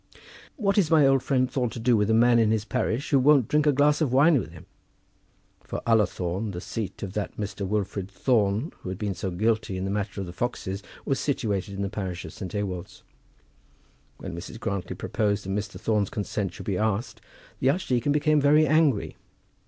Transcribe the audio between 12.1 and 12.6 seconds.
of St.